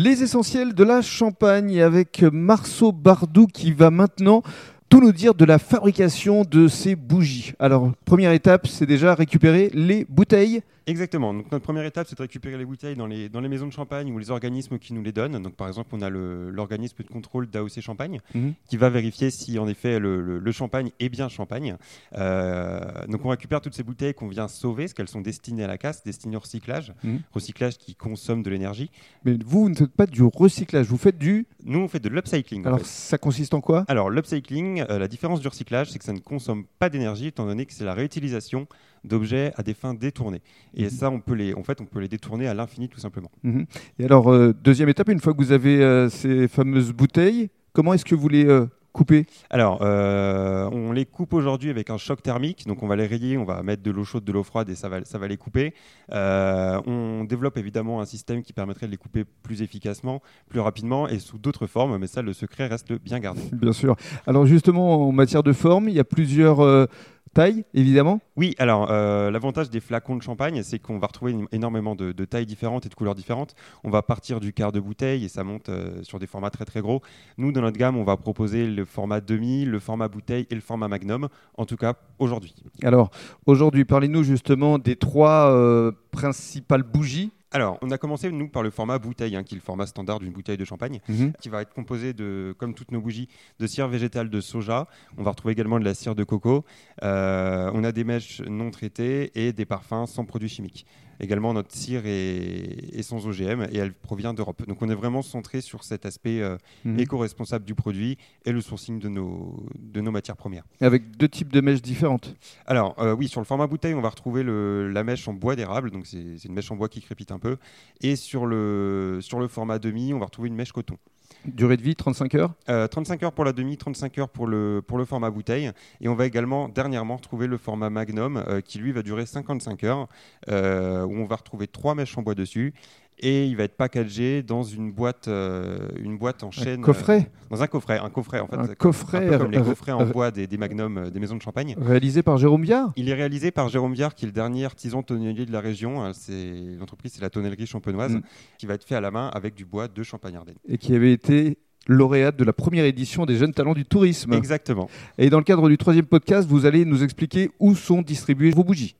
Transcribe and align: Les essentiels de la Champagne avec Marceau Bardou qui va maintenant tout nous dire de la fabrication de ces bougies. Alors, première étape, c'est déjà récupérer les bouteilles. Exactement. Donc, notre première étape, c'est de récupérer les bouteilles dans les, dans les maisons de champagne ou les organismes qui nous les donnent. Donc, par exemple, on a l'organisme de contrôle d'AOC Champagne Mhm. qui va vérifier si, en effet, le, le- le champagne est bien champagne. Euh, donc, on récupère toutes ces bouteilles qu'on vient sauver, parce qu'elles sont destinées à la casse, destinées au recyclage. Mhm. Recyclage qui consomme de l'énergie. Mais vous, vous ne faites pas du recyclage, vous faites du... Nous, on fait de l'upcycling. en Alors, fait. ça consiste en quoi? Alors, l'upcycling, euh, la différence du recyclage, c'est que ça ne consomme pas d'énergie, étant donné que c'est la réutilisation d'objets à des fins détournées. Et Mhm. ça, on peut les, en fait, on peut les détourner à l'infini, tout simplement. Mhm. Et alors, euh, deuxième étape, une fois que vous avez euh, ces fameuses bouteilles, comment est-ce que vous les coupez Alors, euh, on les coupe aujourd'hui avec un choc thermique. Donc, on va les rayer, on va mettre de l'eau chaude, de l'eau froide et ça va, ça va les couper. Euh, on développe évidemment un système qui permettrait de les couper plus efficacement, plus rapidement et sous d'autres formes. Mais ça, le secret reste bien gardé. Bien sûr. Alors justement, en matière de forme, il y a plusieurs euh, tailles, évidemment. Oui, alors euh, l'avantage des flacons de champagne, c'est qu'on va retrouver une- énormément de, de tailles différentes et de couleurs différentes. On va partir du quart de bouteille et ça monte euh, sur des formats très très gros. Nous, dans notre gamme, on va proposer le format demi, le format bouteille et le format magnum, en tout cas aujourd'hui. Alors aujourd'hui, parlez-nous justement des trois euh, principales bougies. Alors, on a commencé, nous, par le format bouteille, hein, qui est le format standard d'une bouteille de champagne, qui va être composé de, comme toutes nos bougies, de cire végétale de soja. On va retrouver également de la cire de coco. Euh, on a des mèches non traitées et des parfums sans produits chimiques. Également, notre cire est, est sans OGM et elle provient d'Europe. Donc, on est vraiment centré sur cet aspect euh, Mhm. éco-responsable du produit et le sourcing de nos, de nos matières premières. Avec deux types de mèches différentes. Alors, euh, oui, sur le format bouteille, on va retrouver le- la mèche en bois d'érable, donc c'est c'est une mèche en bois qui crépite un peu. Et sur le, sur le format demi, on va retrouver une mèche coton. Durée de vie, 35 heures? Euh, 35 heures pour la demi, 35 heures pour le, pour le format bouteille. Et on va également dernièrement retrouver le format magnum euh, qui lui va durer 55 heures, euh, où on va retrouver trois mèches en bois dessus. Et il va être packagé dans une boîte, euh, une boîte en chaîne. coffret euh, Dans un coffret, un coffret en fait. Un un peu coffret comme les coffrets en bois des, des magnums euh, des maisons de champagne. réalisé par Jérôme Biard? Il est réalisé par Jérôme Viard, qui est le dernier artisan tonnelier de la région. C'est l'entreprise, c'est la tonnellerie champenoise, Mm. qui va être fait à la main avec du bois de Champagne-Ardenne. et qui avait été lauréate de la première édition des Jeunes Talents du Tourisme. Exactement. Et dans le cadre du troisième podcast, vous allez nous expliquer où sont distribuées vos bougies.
Les 0.00 0.22
essentiels 0.22 0.74
de 0.74 0.84
la 0.84 1.02
Champagne 1.02 1.82
avec 1.82 2.22
Marceau 2.22 2.92
Bardou 2.92 3.48
qui 3.48 3.72
va 3.72 3.90
maintenant 3.90 4.44
tout 4.88 5.00
nous 5.00 5.12
dire 5.12 5.34
de 5.34 5.44
la 5.44 5.58
fabrication 5.58 6.42
de 6.44 6.66
ces 6.68 6.96
bougies. 6.96 7.52
Alors, 7.58 7.92
première 8.04 8.32
étape, 8.32 8.66
c'est 8.66 8.86
déjà 8.86 9.14
récupérer 9.14 9.70
les 9.74 10.06
bouteilles. 10.08 10.62
Exactement. 10.86 11.34
Donc, 11.34 11.52
notre 11.52 11.62
première 11.64 11.84
étape, 11.84 12.06
c'est 12.08 12.16
de 12.16 12.22
récupérer 12.22 12.56
les 12.56 12.64
bouteilles 12.64 12.96
dans 12.96 13.06
les, 13.06 13.28
dans 13.28 13.40
les 13.42 13.48
maisons 13.50 13.66
de 13.66 13.72
champagne 13.72 14.10
ou 14.10 14.16
les 14.18 14.30
organismes 14.30 14.78
qui 14.78 14.94
nous 14.94 15.02
les 15.02 15.12
donnent. 15.12 15.38
Donc, 15.42 15.54
par 15.54 15.68
exemple, 15.68 15.90
on 15.92 16.00
a 16.00 16.08
l'organisme 16.08 17.02
de 17.02 17.08
contrôle 17.08 17.46
d'AOC 17.46 17.80
Champagne 17.82 18.20
Mhm. 18.34 18.54
qui 18.66 18.78
va 18.78 18.88
vérifier 18.88 19.28
si, 19.30 19.58
en 19.58 19.68
effet, 19.68 19.98
le, 19.98 20.22
le- 20.22 20.38
le 20.38 20.52
champagne 20.52 20.90
est 20.98 21.10
bien 21.10 21.28
champagne. 21.28 21.76
Euh, 22.14 22.80
donc, 23.08 23.22
on 23.24 23.28
récupère 23.28 23.60
toutes 23.60 23.74
ces 23.74 23.82
bouteilles 23.82 24.14
qu'on 24.14 24.28
vient 24.28 24.48
sauver, 24.48 24.84
parce 24.84 24.94
qu'elles 24.94 25.08
sont 25.08 25.20
destinées 25.20 25.64
à 25.64 25.66
la 25.66 25.76
casse, 25.76 26.02
destinées 26.04 26.36
au 26.36 26.40
recyclage. 26.40 26.94
Mhm. 27.04 27.20
Recyclage 27.32 27.76
qui 27.76 27.94
consomme 27.94 28.42
de 28.42 28.48
l'énergie. 28.48 28.90
Mais 29.26 29.36
vous, 29.44 29.64
vous 29.64 29.68
ne 29.68 29.74
faites 29.74 29.92
pas 29.92 30.06
du 30.06 30.22
recyclage, 30.22 30.86
vous 30.86 30.96
faites 30.96 31.18
du... 31.18 31.46
Nous, 31.64 31.78
on 31.80 31.88
fait 31.88 32.00
de 32.00 32.08
l'upcycling. 32.08 32.62
en 32.62 32.66
Alors, 32.68 32.78
fait. 32.78 32.86
ça 32.86 33.18
consiste 33.18 33.52
en 33.52 33.60
quoi? 33.60 33.84
Alors, 33.88 34.08
l'upcycling, 34.08 34.77
euh, 34.82 34.98
la 34.98 35.08
différence 35.08 35.40
du 35.40 35.48
recyclage, 35.48 35.90
c'est 35.90 35.98
que 35.98 36.04
ça 36.04 36.12
ne 36.12 36.18
consomme 36.18 36.64
pas 36.78 36.88
d'énergie, 36.88 37.26
étant 37.28 37.46
donné 37.46 37.66
que 37.66 37.72
c'est 37.72 37.84
la 37.84 37.94
réutilisation 37.94 38.66
d'objets 39.04 39.52
à 39.56 39.62
des 39.62 39.74
fins 39.74 39.94
détournées. 39.94 40.42
Et 40.74 40.84
Mhm. 40.84 40.90
ça, 40.90 41.10
on 41.10 41.20
peut 41.20 41.34
les, 41.34 41.54
en 41.54 41.62
fait, 41.62 41.80
on 41.80 41.84
peut 41.86 42.00
les 42.00 42.08
détourner 42.08 42.48
à 42.48 42.54
l'infini, 42.54 42.88
tout 42.88 43.00
simplement. 43.00 43.30
Mhm. 43.42 43.66
Et 43.98 44.04
alors, 44.04 44.32
euh, 44.32 44.52
deuxième 44.52 44.88
étape, 44.88 45.08
une 45.08 45.20
fois 45.20 45.32
que 45.34 45.38
vous 45.38 45.52
avez 45.52 45.82
euh, 45.82 46.08
ces 46.08 46.48
fameuses 46.48 46.92
bouteilles, 46.92 47.50
comment 47.72 47.94
est-ce 47.94 48.04
que 48.04 48.14
vous 48.14 48.28
les 48.28 48.44
coupez 48.92 49.26
Alors, 49.50 49.78
euh, 49.82 50.68
on 50.72 50.92
les 50.92 51.06
coupe 51.06 51.32
aujourd'hui 51.32 51.70
avec 51.70 51.90
un 51.90 51.98
choc 51.98 52.22
thermique. 52.22 52.66
Donc, 52.66 52.82
on 52.82 52.86
va 52.86 52.96
les 52.96 53.06
rayer, 53.06 53.38
on 53.38 53.44
va 53.44 53.62
mettre 53.62 53.82
de 53.82 53.90
l'eau 53.90 54.04
chaude, 54.04 54.24
de 54.24 54.32
l'eau 54.32 54.42
froide 54.42 54.68
et 54.70 54.74
ça 54.74 54.88
va, 54.88 55.04
ça 55.04 55.18
va 55.18 55.28
les 55.28 55.36
couper. 55.36 55.74
Euh, 56.12 56.80
on 56.86 57.24
développe 57.24 57.56
évidemment 57.56 58.00
un 58.00 58.06
système 58.06 58.42
qui 58.42 58.52
permettrait 58.52 58.86
de 58.86 58.92
les 58.92 58.96
couper 58.96 59.24
plus 59.42 59.62
efficacement, 59.62 60.22
plus 60.48 60.60
rapidement 60.60 61.08
et 61.08 61.18
sous 61.18 61.38
d'autres 61.38 61.66
formes. 61.66 61.96
Mais 61.98 62.06
ça, 62.06 62.22
le 62.22 62.32
secret 62.32 62.66
reste 62.66 62.92
bien 62.92 63.20
gardé. 63.20 63.42
Bien 63.52 63.72
sûr. 63.72 63.96
Alors 64.26 64.46
justement, 64.46 65.08
en 65.08 65.12
matière 65.12 65.42
de 65.42 65.52
forme, 65.52 65.88
il 65.88 65.94
y 65.94 66.00
a 66.00 66.04
plusieurs 66.04 66.60
euh, 66.60 66.86
tailles, 67.28 67.64
évidemment. 67.74 68.20
Oui, 68.36 68.54
alors 68.58 68.90
euh, 68.90 69.30
l'avantage 69.30 69.70
des 69.70 69.80
flacons 69.80 70.16
de 70.16 70.22
champagne, 70.22 70.62
c'est 70.62 70.78
qu'on 70.78 70.98
va 70.98 71.06
retrouver 71.08 71.32
une- 71.32 71.46
énormément 71.52 71.94
de, 71.94 72.12
de 72.12 72.24
tailles 72.24 72.46
différentes 72.46 72.86
et 72.86 72.88
de 72.88 72.94
couleurs 72.94 73.14
différentes. 73.14 73.54
On 73.84 73.90
va 73.90 74.02
partir 74.02 74.40
du 74.40 74.52
quart 74.52 74.72
de 74.72 74.80
bouteille 74.80 75.24
et 75.24 75.28
ça 75.28 75.44
monte 75.44 75.68
euh, 75.68 76.02
sur 76.02 76.18
des 76.18 76.26
formats 76.26 76.50
très 76.50 76.64
très 76.64 76.80
gros. 76.80 77.02
Nous, 77.36 77.52
dans 77.52 77.60
notre 77.60 77.78
gamme, 77.78 77.96
on 77.96 78.04
va 78.04 78.16
proposer 78.16 78.66
le 78.66 78.84
format 78.84 79.20
demi, 79.20 79.64
le 79.64 79.78
format 79.78 80.08
bouteille 80.08 80.46
et 80.50 80.54
le 80.54 80.60
format 80.60 80.88
magnum, 80.88 81.28
en 81.56 81.64
tout 81.64 81.76
cas 81.76 81.94
aujourd'hui. 82.18 82.54
Alors 82.82 83.10
aujourd'hui, 83.46 83.84
parlez-nous 83.84 84.22
justement 84.22 84.78
des 84.78 84.96
trois 84.96 85.50
euh, 85.52 85.92
principales 86.10 86.82
bougies. 86.82 87.30
Alors, 87.50 87.78
on 87.80 87.90
a 87.90 87.96
commencé, 87.96 88.30
nous, 88.30 88.48
par 88.48 88.62
le 88.62 88.70
format 88.70 88.98
bouteille, 88.98 89.34
hein, 89.34 89.42
qui 89.42 89.54
est 89.54 89.58
le 89.58 89.62
format 89.62 89.86
standard 89.86 90.18
d'une 90.20 90.32
bouteille 90.32 90.58
de 90.58 90.64
champagne, 90.66 91.00
qui 91.40 91.48
va 91.48 91.62
être 91.62 91.72
composé 91.72 92.12
de, 92.12 92.54
comme 92.58 92.74
toutes 92.74 92.92
nos 92.92 93.00
bougies, 93.00 93.28
de 93.58 93.66
cire 93.66 93.88
végétale 93.88 94.28
de 94.28 94.40
soja. 94.40 94.86
On 95.16 95.22
va 95.22 95.30
retrouver 95.30 95.52
également 95.52 95.80
de 95.80 95.84
la 95.84 95.94
cire 95.94 96.14
de 96.14 96.24
coco. 96.24 96.64
Euh, 97.02 97.70
on 97.72 97.84
a 97.84 97.92
des 97.92 98.04
mèches 98.04 98.42
non 98.42 98.70
traitées 98.70 99.30
et 99.34 99.52
des 99.54 99.64
parfums 99.64 100.06
sans 100.06 100.26
produits 100.26 100.50
chimiques. 100.50 100.86
Également, 101.20 101.52
notre 101.52 101.74
cire 101.74 102.02
est, 102.06 102.94
est 102.96 103.02
sans 103.02 103.26
OGM 103.26 103.66
et 103.72 103.78
elle 103.78 103.92
provient 103.92 104.34
d'Europe. 104.34 104.66
Donc, 104.66 104.80
on 104.82 104.88
est 104.88 104.94
vraiment 104.94 105.22
centré 105.22 105.60
sur 105.60 105.84
cet 105.84 106.06
aspect 106.06 106.40
euh, 106.40 106.56
Mhm. 106.84 107.00
éco-responsable 107.00 107.64
du 107.64 107.74
produit 107.74 108.16
et 108.44 108.52
le 108.52 108.60
sourcing 108.60 108.98
de 109.00 109.08
nos, 109.08 109.66
de 109.78 110.00
nos 110.00 110.10
matières 110.10 110.36
premières. 110.36 110.64
Avec 110.80 111.16
deux 111.16 111.28
types 111.28 111.52
de 111.52 111.60
mèches 111.60 111.82
différentes. 111.82 112.34
Alors, 112.66 112.94
euh, 113.00 113.14
oui, 113.14 113.28
sur 113.28 113.40
le 113.40 113.46
format 113.46 113.66
bouteille, 113.66 113.94
on 113.94 114.00
va 114.00 114.10
retrouver 114.10 114.42
le- 114.42 114.90
la 114.92 115.02
mèche 115.04 115.26
en 115.28 115.32
bois 115.34 115.56
d'érable, 115.56 115.90
donc 115.90 116.06
c'est 116.06 116.36
c'est 116.38 116.48
une 116.48 116.54
mèche 116.54 116.70
en 116.70 116.76
bois 116.76 116.88
qui 116.88 117.00
crépite 117.00 117.32
un 117.32 117.38
peu. 117.38 117.56
Et 118.00 118.14
sur 118.16 118.46
le, 118.46 119.18
sur 119.20 119.38
le 119.40 119.48
format 119.48 119.78
demi, 119.78 120.12
on 120.14 120.18
va 120.18 120.26
retrouver 120.26 120.48
une 120.48 120.54
mèche 120.54 120.72
coton. 120.72 120.96
Durée 121.44 121.76
de 121.76 121.82
vie, 121.82 121.94
35 121.94 122.34
heures? 122.34 122.54
Euh, 122.68 122.88
35 122.88 123.22
heures 123.22 123.32
pour 123.32 123.44
la 123.44 123.52
demi, 123.52 123.76
35 123.76 124.18
heures 124.18 124.28
pour 124.28 124.46
le, 124.46 124.82
pour 124.86 124.98
le 124.98 125.04
format 125.04 125.30
bouteille. 125.30 125.70
Et 126.00 126.08
on 126.08 126.14
va 126.14 126.26
également 126.26 126.68
dernièrement 126.68 127.16
retrouver 127.16 127.46
le 127.46 127.56
format 127.56 127.90
magnum 127.90 128.36
euh, 128.36 128.60
qui 128.60 128.78
lui 128.78 128.92
va 128.92 129.02
durer 129.02 129.24
55 129.24 129.84
heures, 129.84 130.08
euh, 130.48 131.04
où 131.04 131.12
on 131.12 131.26
va 131.26 131.36
retrouver 131.36 131.66
trois 131.66 131.94
mèches 131.94 132.16
en 132.18 132.22
bois 132.22 132.34
dessus. 132.34 132.74
Et 133.20 133.46
il 133.46 133.56
va 133.56 133.64
être 133.64 133.76
packagé 133.76 134.42
dans 134.44 134.62
une 134.62 134.92
boîte, 134.92 135.26
euh, 135.26 135.88
une 136.00 136.18
boîte 136.18 136.44
en 136.44 136.50
chaîne. 136.52 136.80
coffret 136.82 137.28
euh, 137.32 137.46
Dans 137.56 137.62
un 137.62 137.66
coffret, 137.66 137.98
un 137.98 138.10
coffret 138.10 138.38
en 138.40 138.46
fait. 138.46 138.56
Un 138.56 138.60
un 138.60 138.66
peu 138.68 138.74
coffret 138.76 139.38
comme 139.38 139.50
les 139.50 139.60
coffrets 139.60 139.92
en 139.92 140.06
bois 140.06 140.30
des, 140.30 140.46
des 140.46 140.56
magnums 140.56 140.98
euh, 140.98 141.10
des 141.10 141.18
maisons 141.18 141.36
de 141.36 141.42
champagne. 141.42 141.74
réalisé 141.80 142.22
par 142.22 142.36
Jérôme 142.38 142.62
Biard? 142.62 142.92
Il 142.96 143.08
est 143.08 143.14
réalisé 143.14 143.50
par 143.50 143.68
Jérôme 143.68 143.94
Viard, 143.94 144.14
qui 144.14 144.24
est 144.24 144.28
le 144.28 144.32
dernier 144.32 144.64
artisan 144.66 145.02
tonnelier 145.02 145.46
de 145.46 145.52
la 145.52 145.60
région. 145.60 146.12
C'est 146.12 146.76
l'entreprise, 146.78 147.12
c'est 147.14 147.22
la 147.22 147.30
tonnellerie 147.30 147.66
champenoise, 147.66 148.12
Mm. 148.16 148.22
qui 148.58 148.66
va 148.66 148.74
être 148.74 148.84
fait 148.84 148.94
à 148.94 149.00
la 149.00 149.10
main 149.10 149.28
avec 149.34 149.54
du 149.54 149.64
bois 149.64 149.88
de 149.88 150.02
Champagne-Ardenne. 150.02 150.54
et 150.68 150.78
qui 150.78 150.94
avait 150.94 151.12
été 151.12 151.58
lauréate 151.88 152.36
de 152.36 152.44
la 152.44 152.52
première 152.52 152.84
édition 152.84 153.24
des 153.24 153.36
Jeunes 153.36 153.52
Talents 153.54 153.72
du 153.72 153.84
Tourisme. 153.86 154.34
Exactement. 154.34 154.88
Et 155.16 155.30
dans 155.30 155.38
le 155.38 155.44
cadre 155.44 155.68
du 155.70 155.78
troisième 155.78 156.04
podcast, 156.04 156.46
vous 156.48 156.66
allez 156.66 156.84
nous 156.84 157.02
expliquer 157.02 157.50
où 157.58 157.74
sont 157.74 158.02
distribuées 158.02 158.50
vos 158.50 158.62
bougies. 158.62 158.94